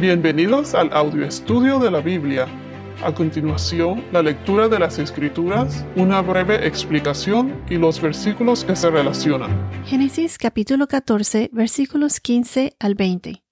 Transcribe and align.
Bienvenidos 0.00 0.74
al 0.74 0.90
audio 0.94 1.26
estudio 1.26 1.78
de 1.78 1.90
la 1.90 2.00
Biblia. 2.00 2.46
A 3.04 3.14
continuación, 3.14 4.02
la 4.12 4.22
lectura 4.22 4.66
de 4.66 4.78
las 4.78 4.98
Escrituras, 4.98 5.84
una 5.94 6.22
breve 6.22 6.66
explicación 6.66 7.62
y 7.68 7.76
los 7.76 8.00
versículos 8.00 8.64
que 8.64 8.76
se 8.76 8.88
relacionan. 8.88 9.50
Génesis 9.84 10.38
capítulo 10.38 10.86
14, 10.86 11.50
versículos 11.52 12.18
15 12.18 12.76
al 12.78 12.94
20. 12.94 13.42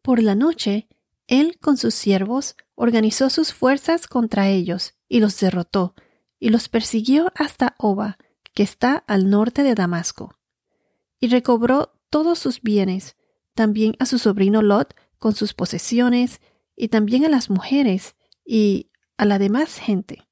Por 0.00 0.22
la 0.22 0.34
noche, 0.34 0.88
él 1.26 1.58
con 1.60 1.76
sus 1.76 1.94
siervos 1.94 2.56
organizó 2.74 3.28
sus 3.28 3.52
fuerzas 3.52 4.06
contra 4.06 4.48
ellos 4.48 4.94
y 5.06 5.20
los 5.20 5.38
derrotó, 5.38 5.94
y 6.40 6.48
los 6.48 6.70
persiguió 6.70 7.30
hasta 7.34 7.74
Oba, 7.76 8.16
que 8.54 8.62
está 8.62 9.04
al 9.06 9.28
norte 9.28 9.64
de 9.64 9.74
Damasco. 9.74 10.34
Y 11.20 11.28
recobró 11.28 11.92
todos 12.08 12.38
sus 12.38 12.62
bienes, 12.62 13.16
también 13.54 13.96
a 13.98 14.06
su 14.06 14.18
sobrino 14.18 14.62
Lot, 14.62 14.94
con 15.22 15.36
sus 15.36 15.54
posesiones 15.54 16.40
y 16.74 16.88
también 16.88 17.24
a 17.24 17.28
las 17.28 17.48
mujeres 17.48 18.16
y 18.44 18.90
a 19.16 19.24
la 19.24 19.38
demás 19.38 19.78
gente. 19.78 20.26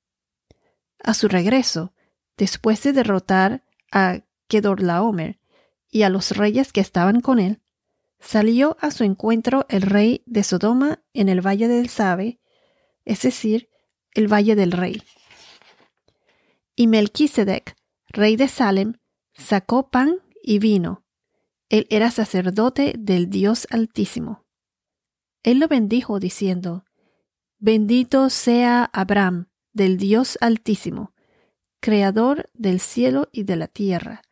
A 1.01 1.15
su 1.15 1.29
regreso, 1.29 1.95
después 2.37 2.83
de 2.83 2.93
derrotar 2.93 3.65
a 3.93 4.25
Kedorlaomer 4.49 5.39
y 5.89 6.03
a 6.03 6.09
los 6.09 6.37
reyes 6.37 6.73
que 6.73 6.81
estaban 6.81 7.21
con 7.21 7.39
él, 7.39 7.63
salió 8.19 8.77
a 8.81 8.91
su 8.91 9.05
encuentro 9.05 9.65
el 9.69 9.83
rey 9.83 10.25
de 10.27 10.43
Sodoma 10.43 11.05
en 11.15 11.29
el 11.29 11.41
valle 11.41 11.69
del 11.69 11.89
Sabe, 11.89 12.41
es 13.05 13.23
decir, 13.23 13.71
el 14.13 14.27
valle 14.27 14.57
del 14.57 14.73
rey. 14.73 15.05
Y 16.75 16.89
Melquisedec, 16.89 17.77
rey 18.09 18.35
de 18.35 18.49
Salem, 18.49 18.95
sacó 19.35 19.89
pan 19.89 20.17
y 20.43 20.59
vino. 20.59 21.05
Él 21.69 21.87
era 21.91 22.11
sacerdote 22.11 22.95
del 22.99 23.31
Dios 23.31 23.69
Altísimo. 23.71 24.50
Él 25.43 25.59
lo 25.59 25.69
bendijo 25.69 26.21
diciendo, 26.21 26.85
Bendito 27.59 28.31
sea 28.31 28.85
Abraham, 28.93 29.49
del 29.73 29.97
Dios 29.97 30.39
Altísimo, 30.41 31.13
Creador 31.81 32.51
del 32.55 32.81
cielo 32.81 33.29
y 33.33 33.45
de 33.45 33.57
la 33.57 33.69
tierra. 33.69 34.23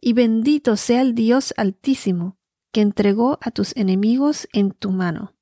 Y 0.00 0.12
bendito 0.12 0.76
sea 0.76 1.00
el 1.00 1.14
Dios 1.14 1.54
Altísimo, 1.56 2.38
que 2.72 2.80
entregó 2.80 3.38
a 3.42 3.50
tus 3.50 3.76
enemigos 3.76 4.48
en 4.52 4.72
tu 4.72 4.90
mano. 4.90 5.34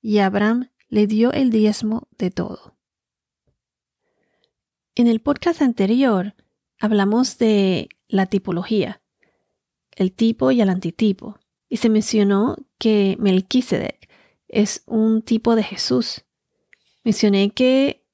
Y 0.00 0.18
Abraham 0.18 0.70
le 0.88 1.06
dio 1.06 1.32
el 1.32 1.50
diezmo 1.50 2.08
de 2.18 2.30
todo. 2.30 2.76
En 4.94 5.06
el 5.06 5.20
podcast 5.20 5.62
anterior 5.62 6.34
hablamos 6.80 7.38
de 7.38 7.88
la 8.08 8.26
tipología, 8.26 9.02
el 9.94 10.12
tipo 10.12 10.50
y 10.50 10.60
el 10.60 10.70
antitipo, 10.70 11.38
y 11.68 11.78
se 11.78 11.88
mencionó 11.88 12.56
que 12.78 13.16
Melquisedec 13.18 14.08
es 14.48 14.82
un 14.86 15.22
tipo 15.22 15.54
de 15.56 15.62
Jesús. 15.62 16.24
Mencioné 17.04 17.50
que 17.50 18.04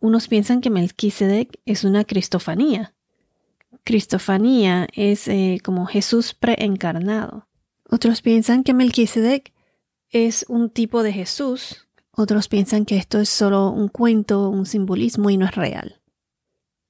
unos 0.00 0.28
piensan 0.28 0.60
que 0.60 0.70
Melquisedec 0.70 1.60
es 1.64 1.84
una 1.84 2.04
cristofanía. 2.04 2.94
Cristofanía 3.84 4.88
es 4.92 5.28
eh, 5.28 5.60
como 5.64 5.86
Jesús 5.86 6.34
preencarnado. 6.34 7.48
Otros 7.88 8.22
piensan 8.22 8.64
que 8.64 8.74
Melquisedec 8.74 9.52
es 10.10 10.44
un 10.48 10.70
tipo 10.70 11.02
de 11.02 11.12
Jesús. 11.12 11.88
Otros 12.10 12.48
piensan 12.48 12.84
que 12.84 12.96
esto 12.96 13.18
es 13.20 13.28
solo 13.28 13.70
un 13.70 13.88
cuento, 13.88 14.50
un 14.50 14.66
simbolismo 14.66 15.30
y 15.30 15.36
no 15.36 15.46
es 15.46 15.54
real. 15.54 16.00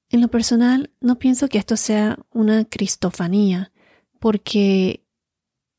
En 0.09 0.21
lo 0.21 0.27
personal, 0.27 0.91
no 1.01 1.17
pienso 1.17 1.47
que 1.47 1.57
esto 1.57 1.77
sea 1.77 2.19
una 2.31 2.65
cristofanía, 2.65 3.71
porque 4.19 5.02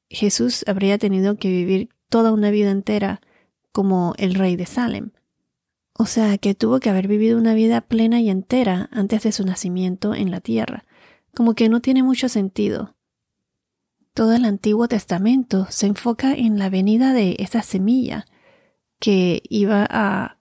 Jesús 0.09 0.65
habría 0.67 0.99
tenido 0.99 1.37
que 1.37 1.49
vivir 1.49 1.89
toda 2.09 2.33
una 2.33 2.51
vida 2.51 2.71
entera 2.71 3.21
como 3.73 4.15
el 4.19 4.35
rey 4.35 4.57
de 4.57 4.67
Salem. 4.67 5.11
O 5.97 6.07
sea, 6.07 6.39
que 6.39 6.55
tuvo 6.55 6.81
que 6.81 6.91
haber 6.91 7.09
vivido 7.09 7.39
una 7.39 7.55
vida 7.55 7.81
plena 7.81 8.21
y 8.21 8.29
entera 8.29 8.89
antes 8.93 9.23
de 9.23 9.33
su 9.33 9.45
nacimiento 9.45 10.15
en 10.15 10.31
la 10.31 10.41
tierra, 10.41 10.85
como 11.35 11.55
que 11.55 11.69
no 11.69 11.81
tiene 11.81 12.03
mucho 12.03 12.29
sentido. 12.29 12.95
Todo 14.13 14.35
el 14.35 14.45
Antiguo 14.45 14.87
Testamento 14.87 15.67
se 15.71 15.87
enfoca 15.87 16.35
en 16.35 16.59
la 16.59 16.69
venida 16.69 17.13
de 17.13 17.37
esa 17.39 17.63
semilla 17.63 18.27
que 19.01 19.43
iba 19.49 19.87
a 19.91 20.39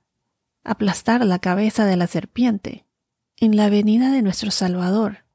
aplastar 0.64 1.26
la 1.26 1.40
cabeza 1.40 1.86
de 1.86 1.98
la 1.98 2.08
serpiente, 2.08 2.86
en 3.38 3.56
la 3.56 3.70
venida 3.70 4.12
de 4.12 4.22
nuestro 4.22 4.52
Salvador, 4.52 5.26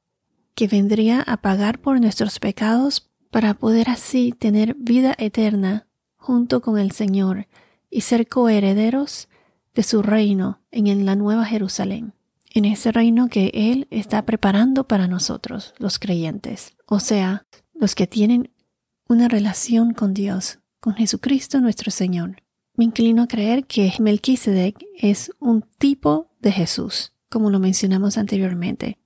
que 0.55 0.67
vendría 0.67 1.21
a 1.21 1.37
pagar 1.37 1.79
por 1.79 1.99
nuestros 1.99 2.39
pecados 2.39 3.08
para 3.31 3.53
poder 3.53 3.89
así 3.89 4.31
tener 4.31 4.75
vida 4.75 5.15
eterna 5.17 5.87
junto 6.17 6.61
con 6.61 6.77
el 6.77 6.91
Señor 6.91 7.47
y 7.89 8.01
ser 8.01 8.27
coherederos 8.27 9.29
de 9.73 9.83
su 9.83 10.01
reino 10.01 10.61
en 10.71 11.05
la 11.05 11.15
Nueva 11.15 11.45
Jerusalén, 11.45 12.13
en 12.53 12.65
ese 12.65 12.91
reino 12.91 13.29
que 13.29 13.51
Él 13.53 13.87
está 13.91 14.25
preparando 14.25 14.87
para 14.87 15.07
nosotros, 15.07 15.73
los 15.77 15.99
creyentes, 15.99 16.75
o 16.85 16.99
sea, 16.99 17.45
los 17.73 17.95
que 17.95 18.07
tienen 18.07 18.51
una 19.07 19.27
relación 19.27 19.93
con 19.93 20.13
Dios, 20.13 20.59
con 20.79 20.93
Jesucristo 20.93 21.61
nuestro 21.61 21.91
Señor. 21.91 22.43
Me 22.75 22.85
inclino 22.85 23.23
a 23.23 23.27
creer 23.27 23.65
que 23.65 23.91
Melquisedec 23.99 24.77
es 24.97 25.31
un 25.39 25.63
tipo 25.77 26.31
de 26.39 26.51
Jesús, 26.51 27.13
como 27.29 27.49
lo 27.49 27.59
mencionamos 27.59 28.17
anteriormente. 28.17 28.99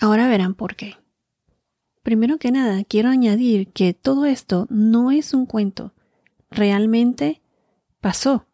Ahora 0.00 0.28
verán 0.28 0.54
por 0.54 0.76
qué. 0.76 0.96
Primero 2.04 2.36
que 2.36 2.52
nada, 2.52 2.84
quiero 2.84 3.08
añadir 3.08 3.72
que 3.72 3.94
todo 3.94 4.26
esto 4.26 4.66
no 4.68 5.10
es 5.10 5.32
un 5.32 5.46
cuento, 5.46 5.94
realmente 6.50 7.40
pasó. 8.02 8.44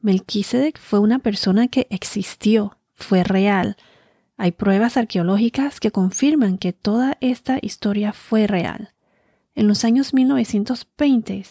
Melquisedec 0.00 0.80
fue 0.80 0.98
una 0.98 1.20
persona 1.20 1.68
que 1.68 1.86
existió, 1.90 2.76
fue 2.94 3.22
real. 3.22 3.76
Hay 4.36 4.50
pruebas 4.50 4.96
arqueológicas 4.96 5.78
que 5.78 5.92
confirman 5.92 6.58
que 6.58 6.72
toda 6.72 7.16
esta 7.20 7.60
historia 7.62 8.12
fue 8.12 8.48
real. 8.48 8.92
En 9.54 9.68
los 9.68 9.84
años 9.84 10.12
1920 10.12 11.44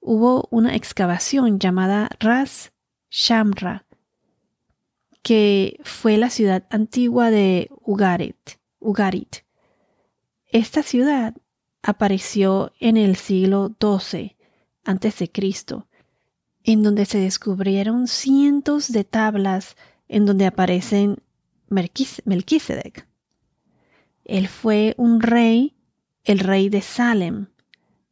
hubo 0.00 0.48
una 0.50 0.74
excavación 0.74 1.58
llamada 1.58 2.08
Ras 2.20 2.72
Shamra, 3.10 3.84
que 5.20 5.78
fue 5.84 6.16
la 6.16 6.30
ciudad 6.30 6.64
antigua 6.70 7.30
de 7.30 7.68
Ugarit. 7.82 8.52
Ugarit. 8.78 9.44
Esta 10.52 10.82
ciudad 10.82 11.36
apareció 11.82 12.72
en 12.80 12.96
el 12.96 13.14
siglo 13.16 13.76
XII 13.80 14.36
Cristo, 15.32 15.86
en 16.64 16.82
donde 16.82 17.06
se 17.06 17.18
descubrieron 17.18 18.08
cientos 18.08 18.90
de 18.90 19.04
tablas 19.04 19.76
en 20.08 20.26
donde 20.26 20.46
aparecen 20.46 21.18
Melquisedec. 21.68 23.06
Él 24.24 24.48
fue 24.48 24.94
un 24.96 25.20
rey, 25.20 25.76
el 26.24 26.40
rey 26.40 26.68
de 26.68 26.82
Salem, 26.82 27.46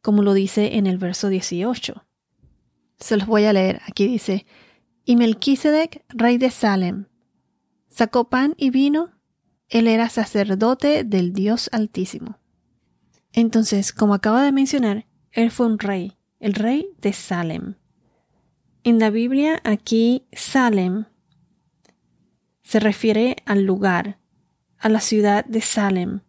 como 0.01 0.23
lo 0.23 0.33
dice 0.33 0.77
en 0.77 0.87
el 0.87 0.97
verso 0.97 1.27
18. 1.27 2.05
Se 2.99 3.17
los 3.17 3.27
voy 3.27 3.45
a 3.45 3.53
leer. 3.53 3.81
Aquí 3.85 4.07
dice, 4.07 4.45
y 5.03 5.17
Melquisedec, 5.17 6.05
rey 6.07 6.37
de 6.37 6.51
Salem, 6.51 7.05
sacó 7.89 8.29
pan 8.29 8.53
y 8.57 8.69
vino, 8.69 9.11
él 9.69 9.87
era 9.87 10.09
sacerdote 10.09 11.03
del 11.03 11.33
Dios 11.33 11.69
Altísimo. 11.71 12.37
Entonces, 13.33 13.93
como 13.93 14.13
acabo 14.13 14.37
de 14.37 14.51
mencionar, 14.51 15.05
él 15.31 15.51
fue 15.51 15.67
un 15.67 15.79
rey, 15.79 16.17
el 16.39 16.53
rey 16.53 16.89
de 16.99 17.13
Salem. 17.13 17.75
En 18.83 18.99
la 18.99 19.09
Biblia 19.09 19.61
aquí 19.63 20.25
Salem 20.31 21.05
se 22.63 22.79
refiere 22.79 23.37
al 23.45 23.63
lugar, 23.63 24.19
a 24.77 24.89
la 24.89 25.01
ciudad 25.01 25.45
de 25.45 25.61
Salem, 25.61 26.21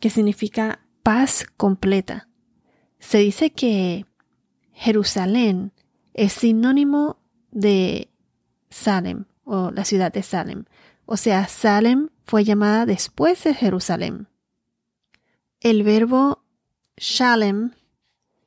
que 0.00 0.10
significa 0.10 0.80
paz 1.02 1.46
completa. 1.56 2.28
Se 2.98 3.18
dice 3.18 3.50
que 3.50 4.06
Jerusalén 4.72 5.72
es 6.14 6.32
sinónimo 6.32 7.18
de 7.50 8.10
Salem 8.70 9.24
o 9.44 9.70
la 9.70 9.84
ciudad 9.84 10.12
de 10.12 10.22
Salem. 10.22 10.64
O 11.10 11.16
sea, 11.16 11.48
Salem 11.48 12.10
fue 12.24 12.44
llamada 12.44 12.84
después 12.84 13.42
de 13.42 13.54
Jerusalén. 13.54 14.28
El 15.58 15.82
verbo 15.82 16.44
Shalem 16.98 17.72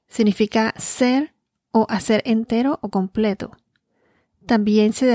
significa 0.07 0.71
ser 0.77 1.33
o 1.71 1.87
hacer 1.89 2.21
entero 2.23 2.77
o 2.83 2.89
completo. 2.89 3.57
También 4.45 4.93
se, 4.93 5.07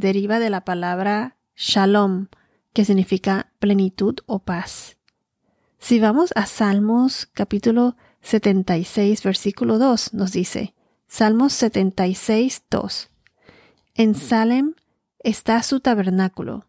deriva 0.00 0.40
de 0.40 0.50
la 0.50 0.64
palabra 0.64 1.36
shalom, 1.54 2.26
que 2.72 2.84
significa 2.84 3.52
plenitud 3.60 4.16
o 4.26 4.40
paz. 4.40 4.96
Si 5.78 6.00
vamos 6.00 6.32
a 6.34 6.46
Salmos 6.46 7.26
capítulo 7.32 7.94
76, 8.22 9.22
versículo 9.22 9.78
2, 9.78 10.14
nos 10.14 10.32
dice, 10.32 10.74
Salmos 11.06 11.52
76, 11.52 12.64
2. 12.68 13.10
En 13.94 14.16
Salem 14.16 14.74
está 15.26 15.60
su 15.64 15.80
tabernáculo, 15.80 16.68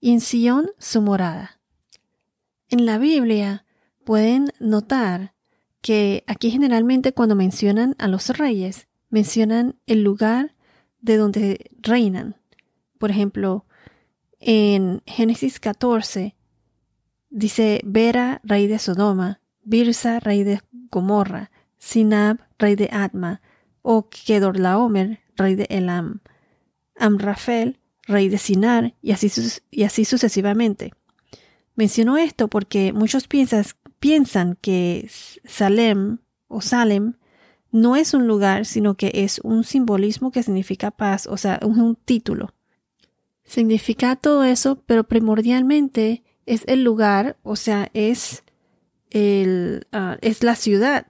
y 0.00 0.12
en 0.12 0.22
Sion 0.22 0.70
su 0.78 1.02
morada. 1.02 1.60
En 2.70 2.86
la 2.86 2.96
Biblia 2.96 3.66
pueden 4.06 4.50
notar 4.58 5.34
que 5.82 6.24
aquí 6.26 6.50
generalmente 6.50 7.12
cuando 7.12 7.34
mencionan 7.34 7.94
a 7.98 8.08
los 8.08 8.30
reyes, 8.30 8.88
mencionan 9.10 9.76
el 9.86 10.04
lugar 10.04 10.54
de 11.02 11.18
donde 11.18 11.70
reinan. 11.82 12.36
Por 12.98 13.10
ejemplo, 13.10 13.66
en 14.40 15.02
Génesis 15.04 15.60
14 15.60 16.34
dice 17.28 17.82
Vera, 17.84 18.40
rey 18.42 18.68
de 18.68 18.78
Sodoma, 18.78 19.42
Birsa, 19.64 20.18
rey 20.18 20.44
de 20.44 20.62
Gomorra, 20.90 21.50
Sinab, 21.76 22.38
rey 22.58 22.74
de 22.74 22.88
Adma, 22.90 23.42
o 23.82 24.08
Kedorlaomer, 24.08 25.20
rey 25.36 25.56
de 25.56 25.66
Elam, 25.68 26.20
Amrafel, 26.96 27.77
rey 28.08 28.28
de 28.28 28.38
Sinar, 28.38 28.94
y 29.02 29.12
así, 29.12 29.30
y 29.70 29.84
así 29.84 30.04
sucesivamente. 30.04 30.92
Menciono 31.76 32.16
esto 32.16 32.48
porque 32.48 32.92
muchos 32.92 33.28
piensan 33.28 34.58
que 34.60 35.08
Salem 35.44 36.18
o 36.48 36.60
Salem 36.60 37.14
no 37.70 37.94
es 37.94 38.14
un 38.14 38.26
lugar, 38.26 38.66
sino 38.66 38.96
que 38.96 39.12
es 39.14 39.40
un 39.44 39.62
simbolismo 39.62 40.32
que 40.32 40.42
significa 40.42 40.90
paz, 40.90 41.26
o 41.26 41.36
sea, 41.36 41.60
un, 41.62 41.96
título. 41.96 42.54
Significa 43.44 44.16
todo 44.16 44.42
eso, 44.42 44.82
pero 44.86 45.04
primordialmente 45.04 46.24
es 46.46 46.64
el 46.66 46.82
lugar, 46.82 47.36
o 47.42 47.56
sea, 47.56 47.90
es, 47.92 48.42
el, 49.10 49.86
ah, 49.92 50.16
es 50.20 50.42
la 50.42 50.56
ciudad 50.56 51.06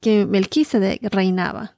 que 0.00 0.26
Melquisedec 0.26 1.02
reinaba. 1.14 1.77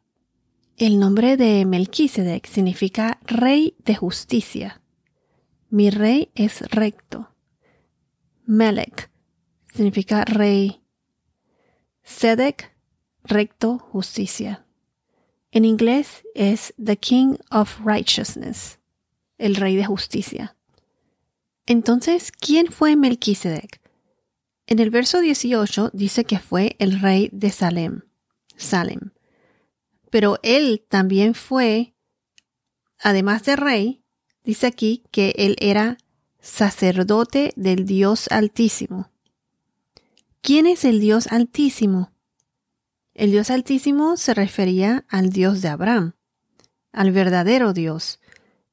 El 0.81 0.99
nombre 0.99 1.37
de 1.37 1.67
Melquisedec 1.67 2.47
significa 2.47 3.21
rey 3.27 3.77
de 3.85 3.95
justicia. 3.95 4.81
Mi 5.69 5.91
rey 5.91 6.31
es 6.35 6.63
recto. 6.71 7.35
Melech 8.47 9.11
significa 9.75 10.25
rey. 10.25 10.81
Sedek, 12.03 12.75
recto, 13.25 13.79
justicia. 13.79 14.65
En 15.51 15.67
inglés 15.67 16.23
es 16.35 16.73
The 16.83 16.97
King 16.97 17.37
of 17.51 17.79
Righteousness, 17.85 18.79
el 19.37 19.57
rey 19.57 19.77
de 19.77 19.85
justicia. 19.85 20.57
Entonces, 21.67 22.33
¿quién 22.33 22.69
fue 22.73 22.97
Melquisedec? 22.97 23.83
En 24.67 24.79
el 24.79 24.89
verso 24.89 25.21
18 25.21 25.91
dice 25.93 26.25
que 26.25 26.39
fue 26.39 26.77
el 26.79 27.03
rey 27.03 27.29
de 27.35 27.51
Salem. 27.51 28.01
Salem. 28.57 29.11
Pero 30.11 30.39
él 30.43 30.85
también 30.89 31.35
fue, 31.35 31.95
además 32.99 33.45
de 33.45 33.57
rey, 33.57 34.05
dice 34.45 34.67
aquí 34.67 35.05
que 35.11 35.35
él 35.37 35.57
era 35.61 35.99
sacerdote 36.41 37.53
del 37.57 37.85
Dios 37.87 38.29
Altísimo. 38.31 39.11
¿Quién 40.43 40.67
es 40.67 40.85
el 40.85 41.01
Dios 41.01 41.27
Altísimo? 41.29 42.13
El 43.15 43.31
Dios 43.31 43.51
Altísimo 43.51 44.17
se 44.17 44.35
refería 44.35 45.05
al 45.09 45.31
Dios 45.31 45.63
de 45.63 45.69
Abraham, 45.69 46.15
al 46.93 47.13
verdadero 47.13 47.73
Dios. 47.73 48.21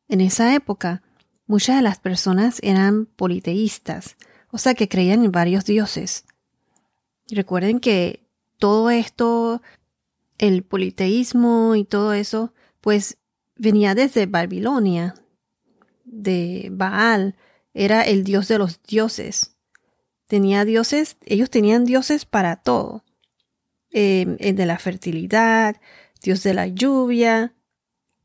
En 0.07 0.21
esa 0.21 0.55
época, 0.55 1.03
muchas 1.45 1.75
de 1.77 1.81
las 1.81 1.99
personas 1.99 2.59
eran 2.63 3.05
politeístas, 3.05 4.15
o 4.49 4.57
sea 4.57 4.73
que 4.73 4.87
creían 4.87 5.25
en 5.25 5.31
varios 5.31 5.65
dioses. 5.65 6.25
recuerden 7.29 7.79
que 7.79 8.25
todo 8.57 8.89
esto 8.89 9.61
el 10.37 10.63
politeísmo 10.63 11.75
y 11.75 11.83
todo 11.83 12.13
eso, 12.13 12.53
pues 12.81 13.17
venía 13.55 13.95
desde 13.95 14.25
Babilonia, 14.25 15.15
de 16.05 16.69
Baal, 16.71 17.35
era 17.73 18.01
el 18.03 18.23
dios 18.23 18.47
de 18.47 18.57
los 18.57 18.81
dioses. 18.83 19.57
Tenía 20.27 20.65
dioses, 20.65 21.17
ellos 21.25 21.49
tenían 21.49 21.85
dioses 21.85 22.25
para 22.25 22.57
todo. 22.57 23.03
Em, 23.91 24.37
el 24.39 24.55
de 24.55 24.65
la 24.65 24.79
fertilidad, 24.79 25.77
dios 26.21 26.43
de 26.43 26.53
la 26.53 26.67
lluvia, 26.67 27.53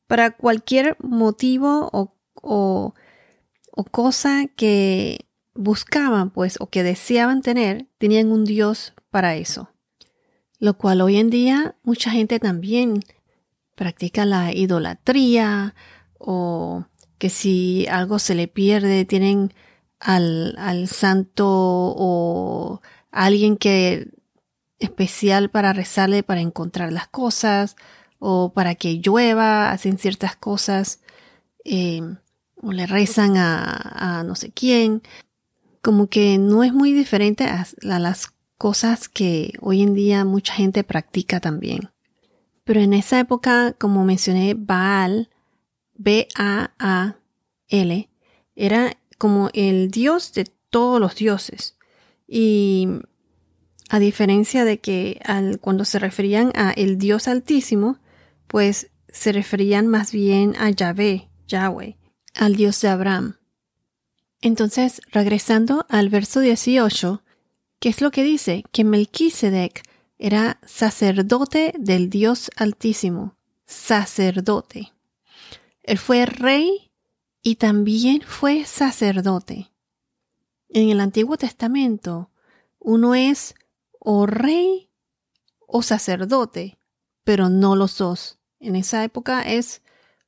para 0.06 0.32
cualquier 0.32 0.97
motivo 1.00 1.88
o, 1.93 2.14
o 2.35 2.94
cosa 3.91 4.47
que 4.56 5.26
buscaban, 5.55 6.31
pues, 6.31 6.56
o 6.61 6.69
que 6.69 6.82
deseaban 6.82 7.43
tener, 7.43 7.87
tenían 7.99 8.32
un 8.32 8.44
dios 8.44 8.94
para 9.11 9.37
eso 9.37 9.71
lo 10.62 10.79
cual 10.79 11.00
hoy 11.00 11.17
en 11.17 11.29
día 11.29 11.75
mucha 11.82 12.12
gente 12.12 12.38
también 12.38 13.00
practica 13.75 14.25
la 14.25 14.55
idolatría 14.55 15.75
o 16.19 16.85
que 17.19 17.31
si 17.31 17.88
algo 17.88 18.20
se 18.20 18.37
le 18.37 18.47
pierde 18.47 19.05
tienen 19.05 19.53
al, 19.99 20.55
al 20.59 20.87
santo 20.87 21.49
o 21.49 22.81
alguien 23.11 23.56
que 23.56 24.12
especial 24.79 25.50
para 25.50 25.73
rezarle 25.73 26.23
para 26.23 26.41
encontrar 26.41 26.93
las 26.93 27.09
cosas 27.09 27.75
o 28.20 28.53
para 28.53 28.76
que 28.76 29.00
llueva, 29.00 29.73
hacen 29.73 29.99
ciertas 29.99 30.37
cosas 30.37 31.00
eh, 31.64 32.03
o 32.62 32.70
le 32.70 32.87
rezan 32.87 33.37
a, 33.37 34.20
a, 34.20 34.23
no 34.23 34.37
sé 34.37 34.53
quién. 34.53 35.03
Como 35.82 36.06
que 36.06 36.38
no 36.38 36.62
es 36.62 36.73
muy 36.73 36.93
diferente 36.93 37.47
a, 37.47 37.67
a 37.91 37.99
las 37.99 38.32
cosas 38.62 39.09
que 39.09 39.55
hoy 39.61 39.82
en 39.82 39.93
día 39.93 40.25
mucha 40.25 40.55
gente 40.55 40.85
practica 40.85 41.41
también. 41.41 41.91
Pero 42.62 42.79
en 42.79 42.93
esa 42.93 43.19
época, 43.19 43.75
como 43.76 44.05
mencioné, 44.05 44.55
Baal, 44.56 45.31
B-A-A-L, 45.94 47.19
era 48.55 48.97
como 49.19 49.50
el 49.53 49.91
dios 49.91 50.32
de 50.32 50.44
todos 50.70 51.00
los 51.00 51.17
dioses. 51.17 51.76
Y 52.29 52.87
a 53.88 53.99
diferencia 53.99 54.64
de 54.64 54.79
que 54.79 55.20
cuando 55.61 55.85
se 55.85 55.99
referían 55.99 56.53
a 56.55 56.70
el 56.70 56.99
Dios 56.99 57.26
Altísimo, 57.26 57.99
pues 58.47 58.93
se 59.09 59.32
referían 59.32 59.88
más 59.88 60.12
bien 60.12 60.55
a 60.56 60.70
Yahvé, 60.70 61.29
Yahweh, 61.49 61.97
al 62.37 62.55
Dios 62.55 62.81
de 62.81 62.87
Abraham. 62.87 63.38
Entonces, 64.41 65.03
regresando 65.11 65.85
al 65.88 66.11
verso 66.11 66.38
18, 66.38 67.25
¿Qué 67.82 67.88
es 67.88 68.00
lo 68.00 68.12
que 68.12 68.23
dice? 68.23 68.62
Que 68.70 68.84
Melquisedec 68.84 69.82
era 70.17 70.61
sacerdote 70.64 71.75
del 71.76 72.11
Dios 72.11 72.49
Altísimo, 72.55 73.34
sacerdote. 73.67 74.93
Él 75.82 75.99
fue 75.99 76.25
rey 76.25 76.93
y 77.43 77.56
también 77.56 78.20
fue 78.20 78.67
sacerdote. 78.67 79.73
En 80.69 80.90
el 80.90 81.00
Antiguo 81.00 81.37
Testamento, 81.37 82.31
uno 82.79 83.17
es 83.17 83.56
o 83.99 84.26
rey 84.26 84.88
o 85.67 85.82
sacerdote, 85.82 86.78
pero 87.25 87.49
no 87.49 87.75
los 87.75 87.99
dos. 87.99 88.38
En 88.61 88.76
esa 88.76 89.02
época 89.02 89.43
es 89.43 89.82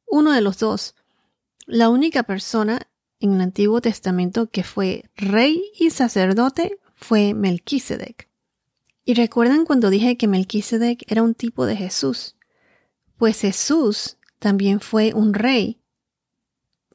uno 0.09 0.33
de 0.33 0.41
los 0.41 0.59
dos. 0.59 0.97
La 1.67 1.89
única 1.89 2.25
persona 2.25 2.81
en 3.21 3.35
el 3.35 3.41
Antiguo 3.43 3.81
Testamento 3.81 4.51
que 4.51 4.65
fue 4.65 5.05
rey 5.15 5.63
y 5.79 5.91
sacerdote 5.91 6.81
fue 7.05 7.35
Melquisedec. 7.35 8.29
Y 9.05 9.13
recuerdan 9.13 9.67
cuando 9.67 9.91
dije 9.91 10.17
que 10.17 10.27
Melquisedec 10.27 11.05
era 11.07 11.23
un 11.23 11.35
tipo 11.35 11.67
de 11.67 11.77
Jesús. 11.77 12.35
Pues 13.19 13.43
Jesús 13.43 14.17
también 14.39 14.81
fue 14.81 15.13
un 15.13 15.35
rey. 15.35 15.79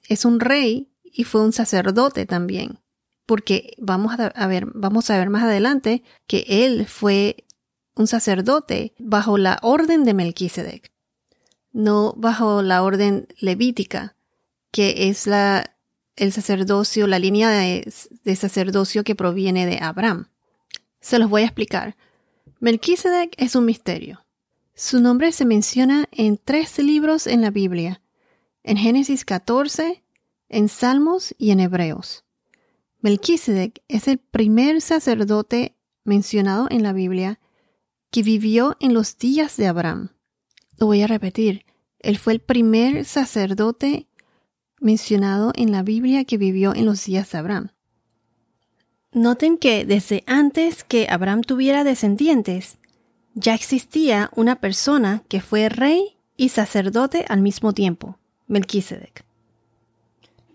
Es 0.07 0.25
un 0.25 0.39
rey 0.39 0.89
y 1.03 1.25
fue 1.25 1.41
un 1.41 1.53
sacerdote 1.53 2.25
también. 2.25 2.79
Porque 3.27 3.75
vamos 3.77 4.15
a 4.17 4.47
ver, 4.47 4.65
vamos 4.73 5.11
a 5.11 5.17
ver 5.19 5.29
más 5.29 5.43
adelante 5.43 6.01
que 6.25 6.45
él 6.47 6.87
fue 6.87 7.45
un 7.93 8.07
sacerdote 8.07 8.95
bajo 8.97 9.37
la 9.37 9.59
orden 9.61 10.05
de 10.05 10.15
Melquisedec, 10.15 10.91
no 11.71 12.13
bajo 12.17 12.63
la 12.63 12.81
orden 12.81 13.27
levítica, 13.39 14.15
que 14.71 15.09
es 15.09 15.27
la 15.27 15.75
el 16.19 16.31
sacerdocio, 16.31 17.07
la 17.07 17.17
línea 17.17 17.49
de, 17.49 18.35
sacerdocio 18.35 19.03
que 19.03 19.15
proviene 19.15 19.65
de 19.65 19.79
Abraham. 19.81 20.27
Se 20.99 21.17
los 21.17 21.29
voy 21.29 21.43
a 21.43 21.45
explicar. 21.45 21.95
Melquisedec 22.59 23.33
es 23.38 23.55
un 23.55 23.65
misterio. 23.65 24.25
Su 24.75 24.99
nombre 24.99 25.31
se 25.31 25.45
menciona 25.45 26.07
en 26.11 26.38
tres 26.38 26.77
libros 26.79 27.25
en 27.25 27.41
la 27.41 27.51
Biblia, 27.51 28.01
en 28.63 28.77
Génesis 28.77 29.25
14, 29.25 30.03
en 30.49 30.69
Salmos 30.69 31.33
y 31.38 31.51
en 31.51 31.61
Hebreos. 31.61 32.25
Melquisedec 32.99 33.81
es 33.88 34.07
el 34.07 34.17
primer 34.17 34.81
sacerdote 34.81 35.77
mencionado 36.03 36.67
en 36.69 36.83
la 36.83 36.91
Biblia 36.91 37.39
que 38.11 38.23
vivió 38.23 38.75
en 38.81 38.93
los 38.93 39.17
días 39.17 39.55
de 39.55 39.67
Abraham. 39.67 40.09
Lo 40.77 40.88
voy 40.88 41.01
a 41.01 41.07
repetir. 41.07 41.65
Él 41.99 42.17
fue 42.17 42.33
el 42.33 42.39
primer 42.39 43.05
sacerdote 43.05 44.08
mencionado 44.79 45.51
en 45.55 45.71
la 45.71 45.83
Biblia 45.83 46.24
que 46.25 46.38
vivió 46.38 46.75
en 46.75 46.86
los 46.86 47.05
días 47.05 47.31
de 47.31 47.38
Abraham. 47.38 47.69
Noten 49.12 49.57
que 49.57 49.86
desde 49.86 50.24
antes 50.27 50.83
que 50.83 51.07
Abraham 51.09 51.41
tuviera 51.41 51.83
descendientes, 51.83 52.77
ya 53.33 53.55
existía 53.55 54.29
una 54.36 54.57
persona 54.57 55.24
que 55.27 55.41
fue 55.41 55.69
rey 55.69 56.17
y 56.38 56.50
sacerdote 56.50 57.25
al 57.27 57.41
mismo 57.41 57.74
tiempo, 57.74 58.17
Melquisedec. 58.48 59.25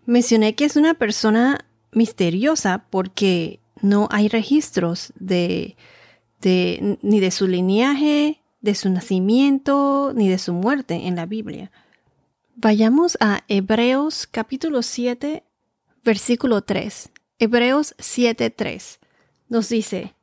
Mencioné 0.07 0.55
que 0.55 0.65
es 0.65 0.77
una 0.77 0.95
persona 0.95 1.67
misteriosa 1.93 2.87
porque 2.91 3.61
no 3.81 4.09
hay 4.11 4.29
registros 4.29 5.13
de, 5.19 5.77
de, 6.41 6.99
ni 7.03 7.21
de 7.21 7.31
su 7.31 7.49
linaje, 7.49 8.41
de 8.61 8.75
su 8.75 8.89
nacimiento 8.91 10.13
ni 10.15 10.29
de 10.29 10.39
su 10.39 10.53
muerte 10.53 11.07
en 11.07 11.17
la 11.17 11.27
Biblia. 11.27 11.71
Vayamos 12.57 13.19
a 13.21 13.43
Hebreos 13.49 14.29
capítulo 14.29 14.83
7, 14.83 15.43
versículo 16.05 16.63
3. 16.63 17.11
Hebreos 17.41 17.97
7, 17.99 18.49
3. 18.49 19.01
Nos 19.49 19.69
dice, 19.69 20.15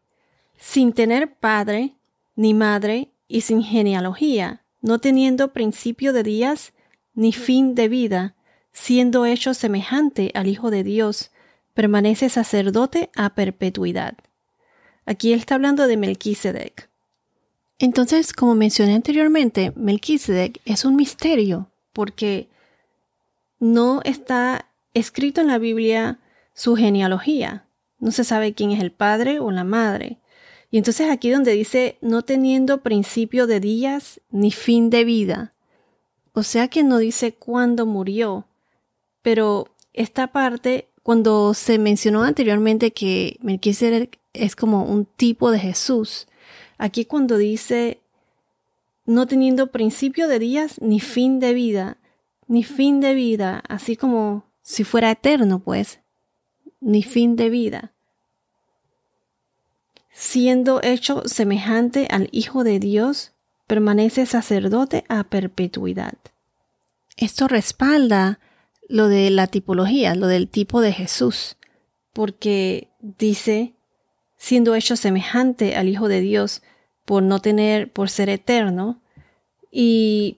sin 0.57 0.93
tener 0.93 1.35
padre 1.35 1.97
ni 2.37 2.53
madre 2.53 3.09
y 3.27 3.41
sin 3.41 3.61
genealogía, 3.61 4.63
no 4.81 4.99
teniendo 4.99 5.51
principio 5.51 6.13
de 6.13 6.23
días 6.23 6.71
ni 7.13 7.33
fin 7.33 7.75
de 7.75 7.89
vida, 7.89 8.35
siendo 8.71 9.25
hecho 9.25 9.53
semejante 9.53 10.31
al 10.33 10.47
Hijo 10.47 10.71
de 10.71 10.85
Dios, 10.85 11.31
permanece 11.73 12.29
sacerdote 12.29 13.09
a 13.13 13.35
perpetuidad. 13.35 14.15
Aquí 15.05 15.33
él 15.33 15.39
está 15.39 15.55
hablando 15.55 15.85
de 15.85 15.97
Melquisedec. 15.97 16.89
Entonces, 17.77 18.31
como 18.31 18.55
mencioné 18.55 18.95
anteriormente, 18.95 19.73
Melquisedec 19.75 20.61
es 20.63 20.85
un 20.85 20.95
misterio 20.95 21.70
porque 21.93 22.49
no 23.59 24.01
está 24.03 24.65
escrito 24.93 25.41
en 25.41 25.47
la 25.47 25.57
Biblia 25.57 26.19
su 26.53 26.75
genealogía. 26.75 27.65
No 27.99 28.11
se 28.11 28.23
sabe 28.23 28.53
quién 28.53 28.71
es 28.71 28.79
el 28.79 28.91
padre 28.91 29.39
o 29.39 29.51
la 29.51 29.63
madre. 29.63 30.19
Y 30.71 30.77
entonces 30.77 31.09
aquí 31.09 31.29
donde 31.29 31.53
dice 31.53 31.97
no 32.01 32.23
teniendo 32.23 32.81
principio 32.81 33.45
de 33.45 33.59
días 33.59 34.19
ni 34.31 34.51
fin 34.51 34.89
de 34.89 35.03
vida. 35.03 35.53
O 36.33 36.43
sea 36.43 36.69
que 36.69 36.83
no 36.83 36.97
dice 36.97 37.33
cuándo 37.33 37.85
murió. 37.85 38.45
Pero 39.21 39.67
esta 39.93 40.31
parte, 40.31 40.87
cuando 41.03 41.53
se 41.53 41.77
mencionó 41.77 42.23
anteriormente 42.23 42.91
que 42.91 43.37
Melquisedec 43.41 44.17
es 44.33 44.55
como 44.55 44.85
un 44.85 45.05
tipo 45.05 45.51
de 45.51 45.59
Jesús, 45.59 46.27
aquí 46.77 47.05
cuando 47.05 47.37
dice 47.37 48.00
no 49.11 49.27
teniendo 49.27 49.67
principio 49.67 50.27
de 50.27 50.39
días 50.39 50.79
ni 50.81 50.99
fin 50.99 51.39
de 51.39 51.53
vida, 51.53 51.97
ni 52.47 52.63
fin 52.63 53.01
de 53.01 53.13
vida, 53.13 53.61
así 53.67 53.97
como 53.97 54.45
si 54.61 54.83
fuera 54.83 55.11
eterno, 55.11 55.59
pues, 55.59 55.99
ni 56.79 57.03
fin 57.03 57.35
de 57.35 57.49
vida, 57.49 57.91
siendo 60.11 60.81
hecho 60.81 61.23
semejante 61.25 62.07
al 62.09 62.29
Hijo 62.31 62.63
de 62.63 62.79
Dios, 62.79 63.33
permanece 63.67 64.25
sacerdote 64.25 65.03
a 65.09 65.23
perpetuidad. 65.25 66.13
Esto 67.17 67.47
respalda 67.47 68.39
lo 68.87 69.07
de 69.07 69.29
la 69.29 69.47
tipología, 69.47 70.15
lo 70.15 70.27
del 70.27 70.47
tipo 70.47 70.81
de 70.81 70.93
Jesús, 70.93 71.57
porque 72.13 72.89
dice, 72.99 73.73
siendo 74.37 74.73
hecho 74.75 74.95
semejante 74.95 75.75
al 75.75 75.89
Hijo 75.89 76.07
de 76.07 76.21
Dios, 76.21 76.61
por 77.03 77.23
no 77.23 77.39
tener, 77.39 77.91
por 77.91 78.09
ser 78.09 78.29
eterno, 78.29 79.00
y 79.71 80.37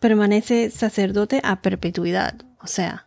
permanece 0.00 0.70
sacerdote 0.70 1.40
a 1.44 1.62
perpetuidad. 1.62 2.34
O 2.60 2.66
sea, 2.66 3.06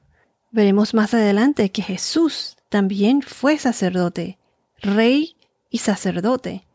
veremos 0.52 0.94
más 0.94 1.14
adelante 1.14 1.72
que 1.72 1.82
Jesús 1.82 2.58
también 2.70 3.22
fue 3.22 3.58
sacerdote, 3.58 4.38
rey 4.82 5.36
y 5.70 5.80
sacerdote. 5.80 6.66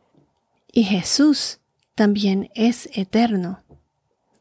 Y 0.72 0.84
Jesús 0.84 1.60
también 1.94 2.50
es 2.54 2.88
eterno. 2.94 3.62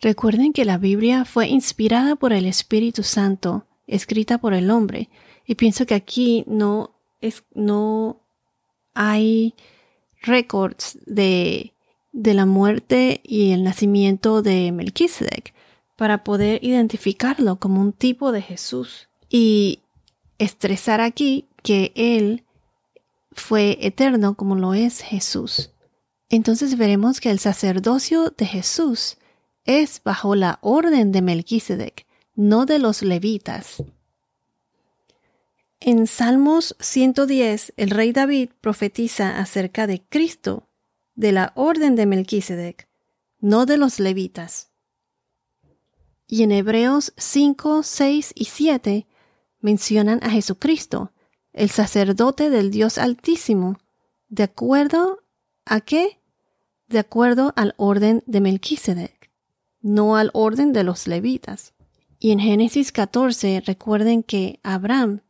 Recuerden 0.01 0.53
que 0.53 0.65
la 0.65 0.77
Biblia 0.77 1.25
fue 1.25 1.47
inspirada 1.47 2.15
por 2.15 2.33
el 2.33 2.45
Espíritu 2.45 3.03
Santo, 3.03 3.67
escrita 3.85 4.39
por 4.39 4.53
el 4.53 4.71
hombre, 4.71 5.09
y 5.45 5.55
pienso 5.55 5.85
que 5.85 5.93
aquí 5.95 6.43
no 6.47 6.91
es 7.19 7.43
no 7.53 8.19
hay 8.93 9.53
récords 10.21 10.97
de, 11.05 11.73
de 12.11 12.33
la 12.33 12.45
muerte 12.45 13.21
y 13.23 13.51
el 13.51 13.63
nacimiento 13.63 14.41
de 14.41 14.71
Melquisedec 14.71 15.53
para 15.95 16.23
poder 16.23 16.63
identificarlo 16.63 17.57
como 17.57 17.79
un 17.81 17.93
tipo 17.93 18.31
de 18.31 18.41
Jesús 18.41 19.07
y 19.29 19.79
estresar 20.39 21.01
aquí 21.01 21.45
que 21.63 21.91
él 21.95 22.43
fue 23.31 23.77
eterno 23.81 24.35
como 24.35 24.55
lo 24.55 24.73
es 24.73 25.01
Jesús. 25.01 25.71
Entonces 26.29 26.77
veremos 26.77 27.19
que 27.19 27.29
el 27.29 27.39
sacerdocio 27.39 28.33
de 28.37 28.45
Jesús 28.45 29.17
es 29.65 30.01
bajo 30.03 30.35
la 30.35 30.59
orden 30.61 31.11
de 31.11 31.21
Melquisedec, 31.21 32.05
no 32.35 32.65
de 32.65 32.79
los 32.79 33.01
levitas. 33.03 33.83
En 35.79 36.07
Salmos 36.07 36.75
110, 36.79 37.73
el 37.77 37.89
rey 37.89 38.11
David 38.11 38.49
profetiza 38.61 39.39
acerca 39.39 39.87
de 39.87 40.01
Cristo, 40.01 40.67
de 41.15 41.31
la 41.31 41.53
orden 41.55 41.95
de 41.95 42.05
Melquisedec, 42.05 42.87
no 43.39 43.65
de 43.65 43.77
los 43.77 43.99
levitas. 43.99 44.71
Y 46.27 46.43
en 46.43 46.51
Hebreos 46.51 47.13
5, 47.17 47.83
6 47.83 48.33
y 48.35 48.45
7 48.45 49.07
mencionan 49.59 50.19
a 50.23 50.29
Jesucristo, 50.29 51.11
el 51.53 51.69
sacerdote 51.69 52.49
del 52.49 52.71
Dios 52.71 52.97
Altísimo, 52.97 53.77
de 54.29 54.43
acuerdo 54.43 55.23
a 55.65 55.81
qué? 55.81 56.19
De 56.87 56.99
acuerdo 56.99 57.53
al 57.55 57.73
orden 57.77 58.23
de 58.25 58.41
Melquisedec, 58.41 59.29
no 59.81 60.15
al 60.15 60.31
orden 60.33 60.73
de 60.73 60.83
los 60.83 61.07
levitas. 61.07 61.73
Y 62.19 62.31
en 62.31 62.39
Génesis 62.39 62.91
14 62.91 63.63
recuerden 63.65 64.23
que 64.23 64.59
Abraham 64.63 65.21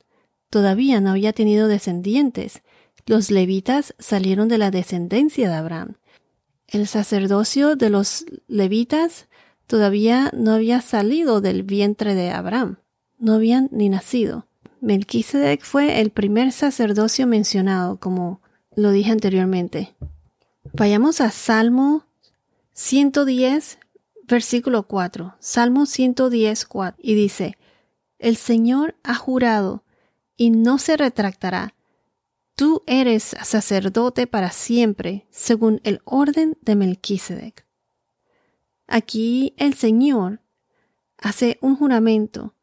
todavía 0.49 0.99
no 1.01 1.11
había 1.11 1.33
tenido 1.33 1.67
descendientes. 1.67 2.61
Los 3.05 3.31
levitas 3.31 3.95
salieron 3.99 4.47
de 4.47 4.57
la 4.57 4.71
descendencia 4.71 5.49
de 5.49 5.55
Abraham. 5.55 5.95
El 6.67 6.87
sacerdocio 6.87 7.75
de 7.75 7.89
los 7.89 8.25
levitas 8.47 9.27
todavía 9.67 10.31
no 10.33 10.53
había 10.53 10.81
salido 10.81 11.41
del 11.41 11.63
vientre 11.63 12.15
de 12.15 12.31
Abraham. 12.31 12.77
No 13.19 13.33
habían 13.33 13.69
ni 13.71 13.89
nacido. 13.89 14.47
Melquisedec 14.81 15.63
fue 15.63 16.01
el 16.01 16.09
primer 16.09 16.51
sacerdocio 16.51 17.27
mencionado, 17.27 17.97
como 17.99 18.41
lo 18.75 18.91
dije 18.91 19.11
anteriormente. 19.11 19.93
Vayamos 20.73 21.21
a 21.21 21.29
Salmo 21.29 22.05
110, 22.73 23.77
versículo 24.27 24.83
4. 24.83 25.35
Salmo 25.39 25.85
110, 25.85 26.65
4. 26.65 26.97
Y 27.03 27.13
dice, 27.13 27.57
El 28.17 28.37
Señor 28.37 28.95
ha 29.03 29.15
jurado 29.15 29.83
y 30.37 30.49
no 30.49 30.77
se 30.77 30.97
retractará. 30.97 31.75
Tú 32.55 32.83
eres 32.85 33.23
sacerdote 33.23 34.27
para 34.27 34.51
siempre, 34.51 35.27
según 35.31 35.81
el 35.83 36.01
orden 36.05 36.57
de 36.61 36.75
Melquisedec. 36.75 37.65
Aquí 38.87 39.53
el 39.57 39.73
Señor 39.73 40.41
hace 41.17 41.57
un 41.61 41.75
juramento. 41.75 42.55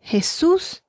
Jesús 0.00 0.82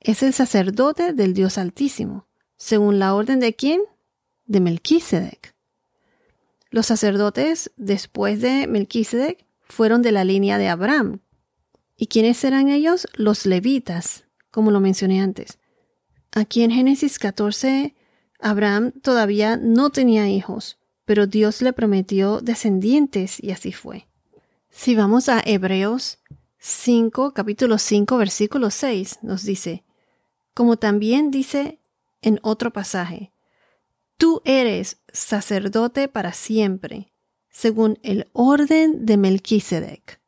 es 0.00 0.22
el 0.22 0.32
sacerdote 0.32 1.12
del 1.12 1.34
Dios 1.34 1.56
Altísimo, 1.58 2.26
según 2.56 2.98
la 2.98 3.14
orden 3.14 3.40
de 3.40 3.54
quién? 3.54 3.80
De 4.46 4.60
Melquisedec. 4.60 5.54
Los 6.70 6.86
sacerdotes 6.86 7.72
después 7.76 8.40
de 8.40 8.66
Melquisedec 8.66 9.46
fueron 9.62 10.02
de 10.02 10.12
la 10.12 10.24
línea 10.24 10.58
de 10.58 10.68
Abraham. 10.68 11.20
¿Y 11.96 12.08
quiénes 12.08 12.42
eran 12.44 12.68
ellos? 12.68 13.06
Los 13.14 13.46
levitas, 13.46 14.24
como 14.50 14.70
lo 14.70 14.80
mencioné 14.80 15.20
antes. 15.20 15.59
Aquí 16.32 16.62
en 16.62 16.70
Génesis 16.70 17.18
14, 17.18 17.94
Abraham 18.38 18.92
todavía 19.02 19.56
no 19.56 19.90
tenía 19.90 20.28
hijos, 20.28 20.78
pero 21.04 21.26
Dios 21.26 21.60
le 21.60 21.72
prometió 21.72 22.40
descendientes 22.40 23.42
y 23.42 23.50
así 23.50 23.72
fue. 23.72 24.06
Si 24.70 24.94
vamos 24.94 25.28
a 25.28 25.42
Hebreos 25.44 26.18
5, 26.58 27.34
capítulo 27.34 27.78
5, 27.78 28.16
versículo 28.16 28.70
6, 28.70 29.18
nos 29.22 29.42
dice, 29.42 29.82
como 30.54 30.76
también 30.76 31.30
dice 31.30 31.80
en 32.22 32.38
otro 32.42 32.72
pasaje, 32.72 33.32
tú 34.16 34.40
eres 34.44 34.98
sacerdote 35.12 36.06
para 36.06 36.32
siempre, 36.32 37.12
según 37.48 37.98
el 38.02 38.28
orden 38.32 39.04
de 39.04 39.16
Melquisedec. 39.16 40.20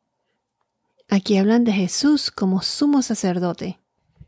Aquí 1.09 1.37
hablan 1.37 1.62
de 1.62 1.73
Jesús 1.73 2.30
como 2.30 2.62
sumo 2.62 3.02
sacerdote. 3.02 3.78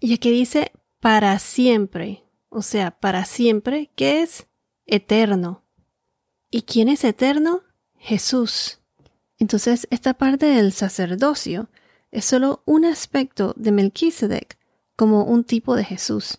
Y 0.01 0.13
aquí 0.15 0.31
dice 0.31 0.71
para 1.05 1.39
siempre, 1.39 2.25
o 2.49 2.63
sea, 2.63 2.91
para 2.91 3.27
siempre, 3.27 3.91
que 3.95 4.23
es 4.23 4.47
eterno. 4.87 5.63
¿Y 6.51 6.63
quién 6.63 6.89
es 6.89 7.05
eterno? 7.05 7.61
Jesús. 7.99 8.81
Entonces, 9.39 9.87
esta 9.91 10.15
parte 10.15 10.47
del 10.47 10.73
sacerdocio 10.73 11.69
es 12.11 12.25
solo 12.25 12.63
un 12.65 12.87
aspecto 12.87 13.53
de 13.59 13.71
Melquisedec 13.71 14.57
como 14.97 15.25
un 15.25 15.45
tipo 15.45 15.77
de 15.77 15.85
Jesús. 15.85 16.39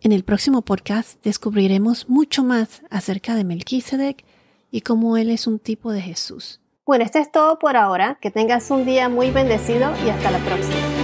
En 0.00 0.10
el 0.10 0.24
próximo 0.24 0.62
podcast 0.62 1.22
descubriremos 1.22 2.08
mucho 2.08 2.42
más 2.42 2.82
acerca 2.90 3.36
de 3.36 3.44
Melquisedec 3.44 4.24
y 4.72 4.80
cómo 4.80 5.16
él 5.16 5.30
es 5.30 5.46
un 5.46 5.60
tipo 5.60 5.92
de 5.92 6.00
Jesús. 6.00 6.60
Bueno, 6.84 7.04
esto 7.04 7.20
es 7.20 7.30
todo 7.30 7.60
por 7.60 7.76
ahora. 7.76 8.18
Que 8.20 8.32
tengas 8.32 8.68
un 8.72 8.84
día 8.84 9.08
muy 9.08 9.30
bendecido 9.30 9.92
y 10.04 10.10
hasta 10.10 10.32
la 10.32 10.40
próxima. 10.40 10.95